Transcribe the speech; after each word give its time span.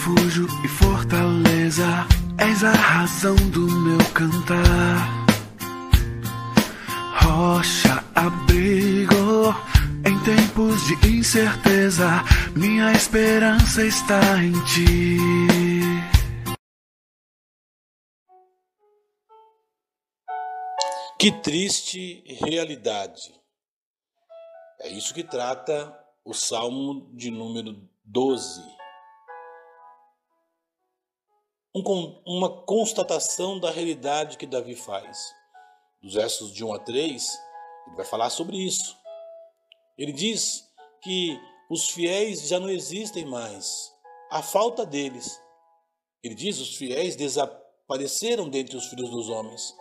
refúgio 0.00 0.46
e 0.64 0.68
fortaleza, 0.68 1.84
és 2.38 2.64
a 2.64 2.72
razão 2.72 3.36
do 3.50 3.66
meu 3.66 3.98
cantar. 4.14 5.26
Rocha, 7.22 8.02
abrigo, 8.14 9.54
em 10.06 10.18
tempos 10.24 10.86
de 10.86 11.18
incerteza, 11.18 12.24
minha 12.56 12.92
esperança 12.92 13.84
está 13.84 14.42
em 14.42 14.52
ti. 14.64 15.18
Que 21.18 21.30
triste 21.42 22.24
realidade. 22.42 23.38
É 24.80 24.88
isso 24.88 25.12
que 25.12 25.22
trata 25.22 25.94
o 26.24 26.32
Salmo 26.32 27.14
de 27.14 27.30
número 27.30 27.86
12. 28.02 28.79
Um, 31.74 32.20
uma 32.26 32.64
constatação 32.64 33.58
da 33.58 33.70
realidade 33.70 34.36
que 34.36 34.46
Davi 34.46 34.74
faz. 34.74 35.32
Dos 36.02 36.14
versos 36.14 36.52
de 36.52 36.64
1 36.64 36.72
a 36.74 36.78
3, 36.78 37.38
ele 37.86 37.96
vai 37.96 38.04
falar 38.04 38.30
sobre 38.30 38.56
isso. 38.56 38.96
Ele 39.96 40.12
diz 40.12 40.68
que 41.02 41.38
os 41.70 41.90
fiéis 41.90 42.48
já 42.48 42.58
não 42.58 42.68
existem 42.68 43.24
mais. 43.24 43.94
A 44.30 44.42
falta 44.42 44.84
deles. 44.84 45.40
Ele 46.22 46.34
diz: 46.34 46.58
os 46.58 46.74
fiéis 46.76 47.14
desapareceram 47.14 48.48
dentre 48.48 48.76
os 48.76 48.86
filhos 48.86 49.10
dos 49.10 49.28
homens. 49.28 49.76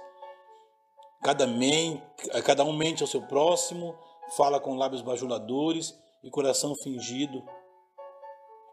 Cada, 1.23 1.47
men, 1.47 2.01
cada 2.45 2.63
um 2.63 2.73
mente 2.73 3.01
ao 3.01 3.07
seu 3.07 3.21
próximo, 3.23 3.97
fala 4.37 4.59
com 4.59 4.75
lábios 4.75 5.01
bajuladores 5.01 5.97
e 6.23 6.29
coração 6.29 6.75
fingido. 6.75 7.43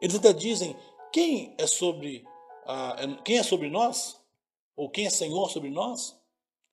Eles 0.01 0.17
até 0.17 0.33
dizem: 0.33 0.77
quem 1.12 1.55
é 1.59 1.67
sobre 1.67 2.25
uh, 2.66 3.23
quem 3.23 3.38
é 3.38 3.43
sobre 3.43 3.70
nós? 3.70 4.20
Ou 4.77 4.91
quem 4.91 5.06
é 5.06 5.11
Senhor 5.11 5.50
sobre 5.50 5.70
nós? 5.70 6.17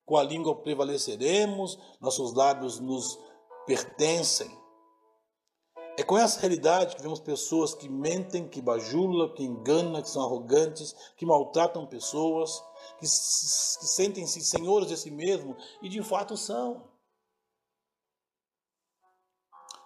Com 0.05 0.17
a 0.17 0.23
língua 0.23 0.55
prevaleceremos, 0.55 1.79
nossos 2.01 2.33
lábios 2.33 2.79
nos 2.79 3.17
pertencem. 3.65 4.51
É 5.97 6.03
com 6.03 6.17
essa 6.17 6.39
realidade 6.39 6.95
que 6.95 7.01
vemos 7.01 7.19
pessoas 7.19 7.75
que 7.75 7.87
mentem, 7.87 8.47
que 8.47 8.61
bajulam, 8.61 9.33
que 9.33 9.43
enganam, 9.43 10.01
que 10.01 10.09
são 10.09 10.23
arrogantes, 10.23 10.93
que 11.15 11.25
maltratam 11.25 11.85
pessoas, 11.85 12.59
que, 12.99 13.05
que 13.05 13.87
sentem-se 13.87 14.41
senhores 14.41 14.87
de 14.87 14.97
si 14.97 15.11
mesmo 15.11 15.55
e 15.81 15.89
de 15.89 16.01
fato 16.01 16.35
são. 16.35 16.92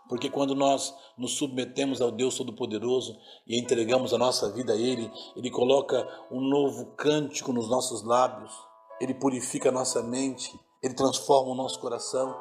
Porque 0.08 0.30
quando 0.30 0.55
nós 0.55 0.94
nos 1.17 1.38
submetemos 1.38 2.02
ao 2.02 2.11
Deus 2.11 2.38
Todo-Poderoso 2.38 3.17
e 3.45 3.59
entregamos 3.59 4.14
a 4.14 4.17
nossa 4.17 4.52
vida 4.52 4.73
a 4.73 4.75
Ele, 4.75 5.11
Ele 5.36 5.52
coloca 5.52 6.08
um 6.31 6.41
novo 6.41 6.94
cântico 6.95 7.52
nos 7.52 7.69
nossos 7.69 8.03
lábios, 8.03 8.53
Ele 9.02 9.14
purifica 9.14 9.69
a 9.69 9.72
nossa 9.72 10.02
mente, 10.02 10.58
Ele 10.81 10.94
transforma 10.94 11.52
o 11.52 11.55
nosso 11.55 11.80
coração. 11.80 12.36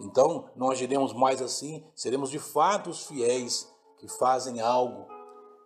Então, 0.00 0.50
não 0.56 0.70
agiremos 0.70 1.12
mais 1.12 1.42
assim, 1.42 1.84
seremos 1.94 2.30
de 2.30 2.38
fato 2.38 2.90
os 2.90 3.06
fiéis 3.06 3.70
que 3.98 4.08
fazem 4.08 4.60
algo, 4.60 5.06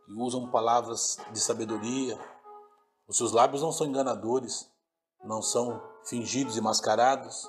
que 0.06 0.12
usam 0.14 0.50
palavras 0.50 1.16
de 1.32 1.40
sabedoria. 1.40 2.18
Os 3.08 3.16
seus 3.16 3.32
lábios 3.32 3.62
não 3.62 3.70
são 3.70 3.86
enganadores, 3.86 4.68
não 5.24 5.40
são 5.40 5.80
fingidos 6.04 6.56
e 6.56 6.60
mascarados. 6.60 7.48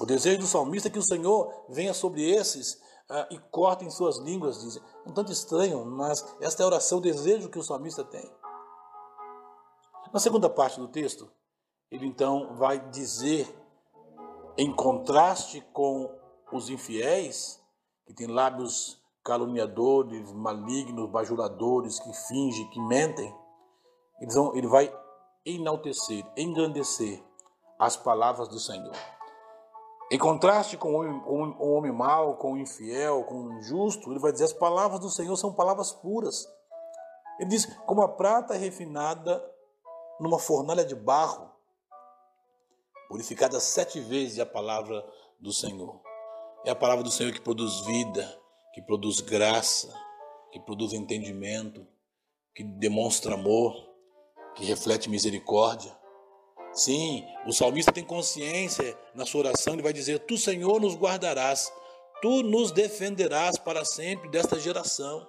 O 0.00 0.06
desejo 0.06 0.38
do 0.38 0.46
salmista 0.46 0.88
é 0.88 0.90
que 0.90 0.98
o 0.98 1.04
Senhor 1.04 1.64
venha 1.68 1.92
sobre 1.92 2.22
esses 2.22 2.74
uh, 3.10 3.26
e 3.30 3.38
corte 3.50 3.84
em 3.84 3.90
suas 3.90 4.18
línguas, 4.18 4.60
diz. 4.60 4.80
Um 5.06 5.12
tanto 5.12 5.32
estranho, 5.32 5.84
mas 5.84 6.24
esta 6.40 6.62
é 6.62 6.64
a 6.64 6.68
oração, 6.68 6.98
o 6.98 7.02
desejo 7.02 7.48
que 7.48 7.58
o 7.58 7.62
salmista 7.62 8.04
tem. 8.04 8.30
Na 10.12 10.20
segunda 10.20 10.48
parte 10.48 10.78
do 10.78 10.88
texto, 10.88 11.30
ele 11.90 12.06
então 12.06 12.54
vai 12.56 12.78
dizer, 12.90 13.46
em 14.56 14.72
contraste 14.74 15.60
com 15.72 16.10
os 16.52 16.70
infiéis, 16.70 17.60
que 18.06 18.14
têm 18.14 18.26
lábios 18.26 19.02
caluniadores, 19.24 20.32
malignos, 20.32 21.10
bajuladores, 21.10 21.98
que 21.98 22.12
fingem, 22.28 22.70
que 22.70 22.80
mentem, 22.80 23.34
ele 24.54 24.66
vai 24.66 24.92
enaltecer, 25.44 26.24
engrandecer 26.36 27.22
as 27.78 27.96
palavras 27.96 28.48
do 28.48 28.58
Senhor. 28.58 29.17
Em 30.10 30.18
contraste 30.18 30.76
com 30.76 30.94
o 30.94 31.00
homem, 31.00 31.56
o 31.58 31.72
homem 31.72 31.92
mau, 31.92 32.36
com 32.36 32.54
o 32.54 32.58
infiel, 32.58 33.24
com 33.24 33.34
o 33.34 33.52
injusto, 33.58 34.10
ele 34.10 34.18
vai 34.18 34.32
dizer: 34.32 34.44
as 34.44 34.52
palavras 34.52 35.00
do 35.00 35.10
Senhor 35.10 35.36
são 35.36 35.52
palavras 35.52 35.92
puras. 35.92 36.46
Ele 37.38 37.50
diz: 37.50 37.66
como 37.86 38.02
a 38.02 38.08
prata 38.08 38.54
refinada 38.54 39.44
numa 40.18 40.38
fornalha 40.38 40.84
de 40.84 40.94
barro, 40.94 41.50
purificada 43.08 43.60
sete 43.60 44.00
vezes 44.00 44.38
é 44.38 44.42
a 44.42 44.46
palavra 44.46 45.04
do 45.38 45.52
Senhor. 45.52 46.00
É 46.64 46.70
a 46.70 46.76
palavra 46.76 47.04
do 47.04 47.10
Senhor 47.10 47.32
que 47.32 47.40
produz 47.40 47.80
vida, 47.80 48.40
que 48.74 48.82
produz 48.82 49.20
graça, 49.20 49.92
que 50.50 50.58
produz 50.58 50.92
entendimento, 50.92 51.86
que 52.54 52.64
demonstra 52.64 53.34
amor, 53.34 53.74
que 54.54 54.64
reflete 54.64 55.08
misericórdia. 55.08 55.96
Sim, 56.78 57.26
o 57.44 57.52
salmista 57.52 57.90
tem 57.90 58.04
consciência 58.04 58.96
na 59.12 59.26
sua 59.26 59.40
oração, 59.40 59.72
ele 59.72 59.82
vai 59.82 59.92
dizer: 59.92 60.20
Tu, 60.20 60.38
Senhor, 60.38 60.80
nos 60.80 60.94
guardarás, 60.94 61.72
tu 62.22 62.44
nos 62.44 62.70
defenderás 62.70 63.58
para 63.58 63.84
sempre 63.84 64.28
desta 64.28 64.60
geração. 64.60 65.28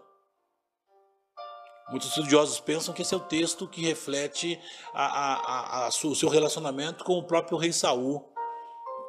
Muitos 1.89 2.09
estudiosos 2.09 2.59
pensam 2.59 2.93
que 2.93 3.01
esse 3.01 3.15
é 3.15 3.17
o 3.17 3.21
texto 3.21 3.67
que 3.67 3.81
reflete 3.81 4.61
a, 4.93 5.05
a, 5.05 5.85
a, 5.85 5.87
o 5.87 6.15
seu 6.15 6.29
relacionamento 6.29 7.03
com 7.03 7.13
o 7.13 7.25
próprio 7.25 7.57
rei 7.57 7.73
Saul, 7.73 8.31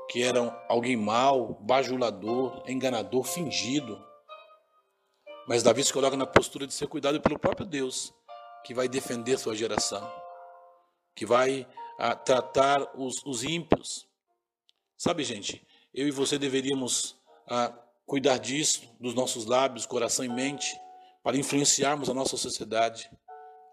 que 0.08 0.22
era 0.22 0.64
alguém 0.66 0.96
mau, 0.96 1.58
bajulador, 1.60 2.62
enganador, 2.66 3.22
fingido. 3.22 4.02
Mas 5.46 5.62
Davi 5.62 5.84
se 5.84 5.92
coloca 5.92 6.16
na 6.16 6.26
postura 6.26 6.66
de 6.66 6.72
ser 6.72 6.86
cuidado 6.86 7.20
pelo 7.20 7.38
próprio 7.38 7.66
Deus, 7.66 8.14
que 8.64 8.72
vai 8.72 8.88
defender 8.88 9.38
sua 9.38 9.54
geração, 9.54 10.10
que 11.14 11.26
vai 11.26 11.66
a 12.00 12.14
tratar 12.14 12.98
os, 12.98 13.22
os 13.26 13.44
ímpios. 13.44 14.08
Sabe, 14.96 15.22
gente, 15.22 15.62
eu 15.92 16.08
e 16.08 16.10
você 16.10 16.38
deveríamos 16.38 17.16
a, 17.46 17.72
cuidar 18.06 18.38
disso, 18.38 18.88
dos 18.98 19.14
nossos 19.14 19.44
lábios, 19.44 19.84
coração 19.84 20.24
e 20.24 20.28
mente, 20.28 20.80
para 21.22 21.36
influenciarmos 21.36 22.08
a 22.08 22.14
nossa 22.14 22.38
sociedade. 22.38 23.10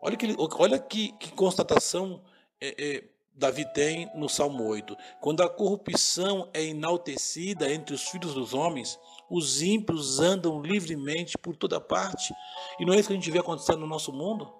Olha 0.01 0.17
que, 0.17 0.35
olha 0.37 0.77
que, 0.77 1.13
que 1.13 1.31
constatação 1.31 2.21
é, 2.59 2.75
é, 2.77 3.03
Davi 3.33 3.65
tem 3.73 4.11
no 4.13 4.27
Salmo 4.27 4.65
8. 4.65 4.97
Quando 5.21 5.41
a 5.41 5.49
corrupção 5.49 6.49
é 6.53 6.63
enaltecida 6.63 7.71
entre 7.71 7.95
os 7.95 8.09
filhos 8.09 8.33
dos 8.33 8.53
homens, 8.53 8.99
os 9.29 9.61
ímpios 9.61 10.19
andam 10.19 10.61
livremente 10.61 11.37
por 11.37 11.55
toda 11.55 11.79
parte. 11.79 12.33
E 12.77 12.85
não 12.85 12.93
é 12.93 12.99
isso 12.99 13.07
que 13.07 13.13
a 13.13 13.17
gente 13.17 13.31
vê 13.31 13.39
acontecendo 13.39 13.79
no 13.79 13.87
nosso 13.87 14.11
mundo? 14.11 14.53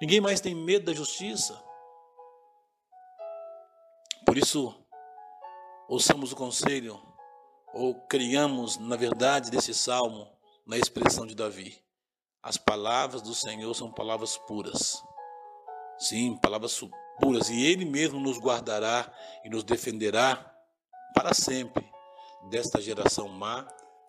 Ninguém 0.00 0.20
mais 0.20 0.40
tem 0.40 0.54
medo 0.54 0.86
da 0.86 0.92
justiça. 0.92 1.62
Por 4.24 4.38
isso, 4.38 4.74
ouçamos 5.88 6.32
o 6.32 6.36
conselho, 6.36 7.00
ou 7.72 7.94
criamos, 8.06 8.78
na 8.78 8.96
verdade, 8.96 9.50
desse 9.50 9.74
salmo, 9.74 10.28
na 10.66 10.78
expressão 10.78 11.26
de 11.26 11.34
Davi. 11.34 11.78
As 12.42 12.56
palavras 12.56 13.22
do 13.22 13.34
Senhor 13.34 13.72
são 13.74 13.92
palavras 13.92 14.36
puras. 14.36 15.02
Sim, 15.98 16.36
palavras 16.36 16.80
puras. 17.20 17.48
E 17.48 17.64
Ele 17.64 17.84
mesmo 17.84 18.20
nos 18.20 18.38
guardará 18.38 19.12
e 19.44 19.50
nos 19.50 19.64
defenderá 19.64 20.54
para 21.14 21.32
sempre 21.34 21.84
desta 22.50 22.80
geração 22.80 23.28
má, 23.28 23.66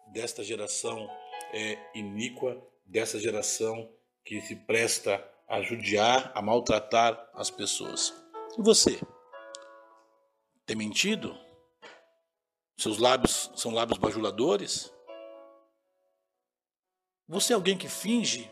desta 0.07 0.43
geração 0.43 1.09
é, 1.53 1.77
iníqua, 1.93 2.61
dessa 2.85 3.19
geração 3.19 3.89
que 4.23 4.41
se 4.41 4.55
presta 4.55 5.23
a 5.47 5.61
judiar, 5.61 6.31
a 6.33 6.41
maltratar 6.41 7.29
as 7.33 7.49
pessoas. 7.49 8.13
E 8.57 8.61
você? 8.61 8.99
Tem 10.75 10.87
mentido? 10.87 11.33
Seus 12.77 12.97
lábios 12.97 13.49
são 13.55 13.73
lábios 13.73 13.97
bajuladores? 13.97 14.91
Você 17.29 17.53
é 17.53 17.55
alguém 17.55 17.77
que 17.77 17.87
finge? 17.87 18.51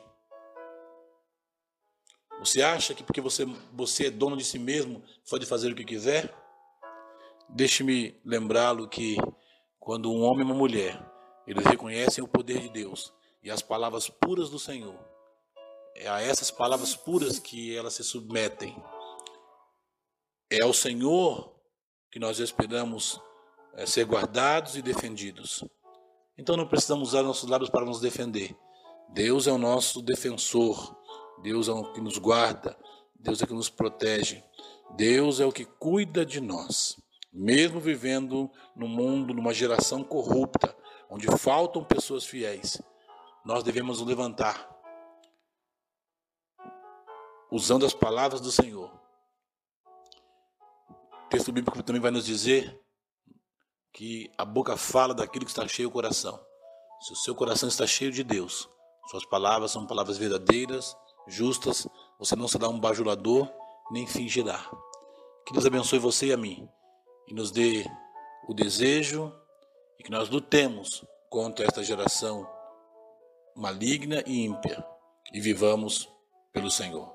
Você 2.39 2.61
acha 2.61 2.93
que 2.93 3.03
porque 3.03 3.19
você, 3.19 3.45
você 3.73 4.07
é 4.07 4.09
dono 4.09 4.37
de 4.37 4.45
si 4.45 4.57
mesmo, 4.57 5.03
pode 5.29 5.45
fazer 5.45 5.73
o 5.73 5.75
que 5.75 5.83
quiser? 5.83 6.33
Deixe-me 7.49 8.17
lembrá-lo 8.23 8.87
que 8.87 9.17
quando 9.77 10.09
um 10.09 10.23
homem 10.23 10.47
e 10.47 10.49
uma 10.49 10.55
mulher, 10.55 10.97
eles 11.45 11.65
reconhecem 11.65 12.23
o 12.23 12.27
poder 12.27 12.61
de 12.61 12.69
Deus 12.69 13.13
e 13.43 13.51
as 13.51 13.61
palavras 13.61 14.07
puras 14.07 14.49
do 14.49 14.57
Senhor, 14.57 14.97
é 15.93 16.07
a 16.07 16.21
essas 16.21 16.49
palavras 16.49 16.95
puras 16.95 17.37
que 17.37 17.75
elas 17.75 17.95
se 17.95 18.03
submetem. 18.05 18.81
É 20.49 20.61
ao 20.61 20.73
Senhor 20.73 21.52
que 22.13 22.19
nós 22.19 22.37
esperamos 22.37 23.19
é, 23.73 23.87
ser 23.87 24.05
guardados 24.05 24.77
e 24.77 24.83
defendidos. 24.83 25.63
Então 26.37 26.55
não 26.55 26.67
precisamos 26.67 27.09
usar 27.09 27.23
nossos 27.23 27.49
lábios 27.49 27.71
para 27.71 27.83
nos 27.83 27.99
defender. 27.99 28.55
Deus 29.09 29.47
é 29.47 29.51
o 29.51 29.57
nosso 29.57 29.99
defensor, 29.99 30.95
Deus 31.41 31.67
é 31.67 31.71
o 31.71 31.91
que 31.91 31.99
nos 31.99 32.19
guarda, 32.19 32.77
Deus 33.15 33.41
é 33.41 33.45
o 33.45 33.47
que 33.47 33.53
nos 33.55 33.67
protege, 33.67 34.43
Deus 34.95 35.39
é 35.39 35.45
o 35.47 35.51
que 35.51 35.65
cuida 35.65 36.23
de 36.23 36.39
nós. 36.39 37.01
Mesmo 37.33 37.79
vivendo 37.79 38.47
no 38.75 38.87
mundo, 38.87 39.33
numa 39.33 39.51
geração 39.51 40.03
corrupta, 40.03 40.77
onde 41.09 41.25
faltam 41.39 41.83
pessoas 41.83 42.25
fiéis, 42.25 42.79
nós 43.43 43.63
devemos 43.63 43.97
nos 43.97 44.07
levantar, 44.07 44.69
usando 47.51 47.87
as 47.87 47.93
palavras 47.95 48.39
do 48.39 48.51
Senhor. 48.51 49.02
Texto 51.33 51.51
bíblico 51.51 51.81
também 51.81 51.99
vai 51.99 52.11
nos 52.11 52.27
dizer 52.27 52.79
que 53.91 54.31
a 54.37 54.45
boca 54.45 54.77
fala 54.77 55.15
daquilo 55.15 55.45
que 55.45 55.49
está 55.49 55.67
cheio 55.67 55.89
o 55.89 55.91
coração. 55.91 56.39
Se 57.01 57.13
o 57.13 57.15
seu 57.15 57.33
coração 57.33 57.67
está 57.67 57.87
cheio 57.87 58.11
de 58.11 58.23
Deus, 58.23 58.69
suas 59.09 59.25
palavras 59.25 59.71
são 59.71 59.87
palavras 59.87 60.15
verdadeiras, 60.15 60.95
justas, 61.27 61.87
você 62.19 62.35
não 62.35 62.47
será 62.47 62.69
um 62.69 62.79
bajulador, 62.79 63.51
nem 63.89 64.05
fingirá. 64.05 64.59
Que 65.47 65.53
Deus 65.53 65.65
abençoe 65.65 65.97
você 65.97 66.27
e 66.27 66.33
a 66.33 66.37
mim 66.37 66.69
e 67.27 67.33
nos 67.33 67.49
dê 67.49 67.83
o 68.47 68.53
desejo 68.53 69.33
e 69.99 70.03
que 70.03 70.11
nós 70.11 70.29
lutemos 70.29 71.03
contra 71.31 71.65
esta 71.65 71.83
geração 71.83 72.47
maligna 73.55 74.23
e 74.27 74.45
ímpia 74.45 74.85
e 75.33 75.41
vivamos 75.41 76.07
pelo 76.51 76.69
Senhor. 76.69 77.12